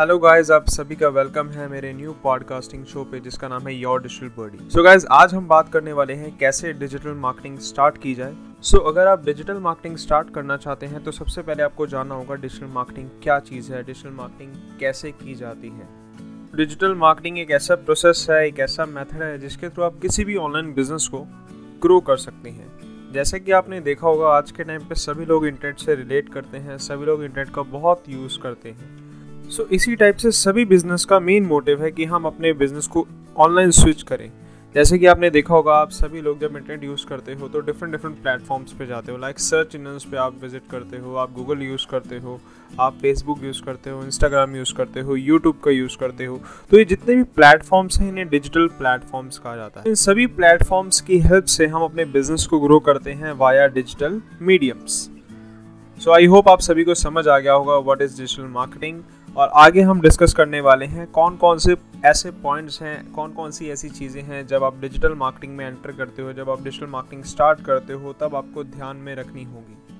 Hello 0.00 0.18
guys 0.18 0.50
आप 0.50 0.68
सभी 0.68 0.96
का 0.96 1.08
वेलकम 1.08 1.48
है 1.48 1.68
मेरे 1.68 1.92
न्यू 1.92 2.12
पॉडकास्टिंग 2.22 2.84
शो 2.84 3.02
पे 3.04 3.18
जिसका 3.20 3.48
नाम 3.48 3.66
है 3.68 3.74
your 3.74 4.02
digital 4.02 4.28
birdie 4.38 4.58
so 4.70 4.82
guys 4.82 5.04
आज 5.12 5.34
हम 5.34 5.48
बात 5.48 5.72
करने 5.72 5.92
वाले 5.92 6.12
हैं 6.12 6.38
कैसे 6.38 6.72
डिजिटल 6.72 7.14
मार्केटिंग 7.14 7.58
स्टार्ट 7.58 7.98
की 7.98 8.14
जाए. 8.14 8.34
सो 8.62 8.76
so, 8.78 8.86
अगर 8.86 9.06
आप 9.06 9.24
डिजिटल 9.24 9.54
मार्केटिंग 9.54 9.96
स्टार्ट 9.96 10.30
करना 10.34 10.56
चाहते 10.56 10.86
हैं 10.86 11.02
तो 11.04 11.12
सबसे 11.12 11.42
पहले 11.42 11.62
आपको 11.62 11.86
जानना 11.86 12.14
होगा 12.14 12.34
डिजिटल 12.34 12.66
मार्केटिंग 12.66 13.08
क्या 13.22 13.38
चीज़ 13.40 13.72
है 13.72 13.82
डिजिटल 13.82 14.10
मार्केटिंग 14.10 14.78
कैसे 14.80 15.10
की 15.10 15.34
जाती 15.34 15.68
है. 15.68 15.88
डिजिटल 16.56 16.94
मार्केटिंग 16.94 17.38
एक 17.38 17.50
ऐसा 17.50 17.74
प्रोसेस 17.74 18.26
है 18.30 18.46
एक 18.46 18.60
ऐसा 18.60 18.86
मेथड 18.86 19.22
है 19.22 19.38
जिसके 19.38 19.68
थ्रू 19.68 19.84
आप 19.84 19.98
किसी 20.02 20.24
भी 20.24 20.36
ऑनलाइन 20.36 20.72
बिज़नेस 20.74 21.08
को 21.08 21.24
ग्रो 21.82 22.00
कर 22.00 22.16
सकते 22.16 22.50
हैं. 22.50 23.12
जैसे 23.12 23.40
कि 23.40 23.52
आपने 23.52 23.80
देखा 23.80 24.06
होगा 24.06 24.28
आज 24.28 24.50
के 24.50 24.64
टाइम 24.64 24.80
पे 24.80 24.94
सभी 24.94 25.24
लोग 25.24 25.46
इंटरनेट 25.46 25.78
से 25.78 25.94
रिलेट 25.94 26.32
करते 26.32 26.58
हैं 26.58 26.78
सभी 26.78 27.06
लोग 27.06 27.24
इंटरनेट 27.24 27.54
का 27.54 27.62
बहुत 27.62 28.04
यूज़ 28.08 28.38
करते 28.38 28.68
हैं. 28.68 28.99
सो 29.50 29.62
so, 29.62 29.72
इसी 29.72 29.94
टाइप 29.96 30.16
से 30.16 30.30
सभी 30.30 30.64
बिज़नेस 30.64 31.04
का 31.04 31.18
मेन 31.20 31.44
मोटिव 31.44 31.82
है 31.82 31.90
कि 31.90 32.04
हम 32.04 32.24
अपने 32.24 32.52
बिज़नेस 32.52 32.86
को 32.86 33.06
ऑनलाइन 33.36 33.70
स्विच 33.70 34.02
करें। 34.02 34.30
जैसे 34.74 34.98
कि 34.98 35.06
आपने 35.06 35.30
देखा 35.30 35.54
होगा 35.54 35.74
आप 35.74 35.90
सभी 35.90 36.20
लोग 36.20 36.40
जब 36.40 36.56
इंटरनेट 36.56 36.84
यूज़ 36.84 37.06
करते 37.06 37.34
हो 37.34 37.48
तो 37.48 37.60
डिफरेंट 37.60 37.92
डिफरेंट 37.92 38.22
प्लेटफॉर्म्स 38.22 38.72
पे 38.72 38.86
जाते 38.86 39.12
हो। 39.12 39.18
लाइक 39.18 39.38
सर्च 39.38 39.74
इंजन 39.74 39.98
पे 40.10 40.16
आप 40.16 40.36
विज़िट 40.42 40.62
करते 40.70 40.96
हो 40.96 41.14
आप 41.14 41.32
गूगल 41.32 41.62
यूज़ 41.62 41.86
करते 41.90 42.18
हो 42.18 42.40
आप 42.80 42.98
फेसबुक 43.02 43.44
यूज़ 43.44 43.62
करते 43.62 43.90
हो 43.90 44.02
इंस्टाग्राम 44.04 44.56
यूज़ 44.56 44.74
करते 44.74 45.00
हो 45.00 45.16
यूट्यूब 45.16 45.60
का 45.64 45.70
यूज़ 45.70 45.96
करते 45.98 46.24
हो। 46.24 46.40
तो 46.70 46.78
ये 46.78 46.84
जितने 46.84 47.16
भी 47.16 47.22
प्लेटफॉर्म्स 47.36 48.00
हैं 48.00 48.08
इन्हें 48.08 48.28
डिजिटल 48.28 48.68
प्लेटफॉर्म्स 48.78 49.38
कहा 49.38 49.56
जाता 49.56 49.80
है। 49.80 49.88
इन 49.88 49.94
सभी 50.06 50.26
प्लेटफॉर्म्स 50.38 51.00
की 51.00 51.18
हेल्प 51.20 51.44
से 51.50 51.66
हम 51.66 51.82
अपने 51.82 52.04
बिज़नेस 52.12 52.46
को 52.46 52.60
ग्रो 52.60 52.78
करते 52.80 53.12
हैं 53.12 53.32
via 53.38 53.66
digital 53.68 54.20
mediums 54.42 55.08
so 56.00 56.10
I 56.10 56.26
hope 56.26 56.48
आप 56.48 56.60
सभी 56.60 56.84
को 56.84 56.94
समझ 56.94 57.26
आ 57.28 57.38
गया 57.38 57.52
होगा 57.52 57.76
व्हाट 57.78 58.02
इज़ 58.02 58.16
डिजिटल 58.16 58.42
मार्केटिंग 58.50 59.00
और 59.36 59.48
आगे 59.48 59.80
हम 59.80 60.00
डिस्कस 60.00 60.34
करने 60.34 60.60
वाले 60.60 60.86
हैं 60.86 61.06
कौन 61.06 61.36
कौन 61.36 61.58
से 61.58 61.76
ऐसे 62.04 62.30
पॉइंट्स 62.30 62.82
हैं 62.82 63.12
कौन 63.12 63.32
कौन 63.32 63.50
सी 63.50 63.68
ऐसी 63.68 63.88
चीज़ें 63.88 64.22
हैं 64.22 64.46
जब 64.46 64.64
आप 64.64 64.80
डिजिटल 64.80 65.14
मार्केटिंग 65.14 65.56
में 65.56 65.66
एंटर 65.66 65.92
करते 65.92 66.22
हो, 66.22 66.32
जब 66.32 66.50
आप 66.50 66.62
डिजिटल 66.62 66.86
मार्केटिंग 66.86 67.24
स्टार्ट 67.24 67.60
करते 67.60 67.92
हो, 67.92 68.12
तब 68.12 68.34
आपको 68.34 68.64
ध्यान 68.64 68.96
में 68.96 69.14
रखनी 69.14 69.44
होगी। 69.44 69.99